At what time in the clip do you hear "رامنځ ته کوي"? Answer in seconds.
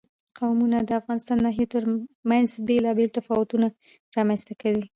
4.17-4.85